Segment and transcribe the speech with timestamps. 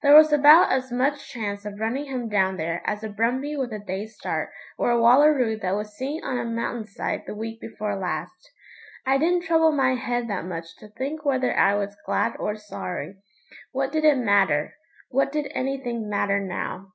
[0.00, 3.74] There was about as much chance of running him down there as a brumbie with
[3.74, 7.60] a day's start or a wallaroo that was seen on a mountain side the week
[7.60, 8.50] before last.
[9.04, 13.16] I didn't trouble my head that much to think whether I was glad or sorry.
[13.72, 14.72] What did it matter?
[15.10, 16.92] What did anything matter now?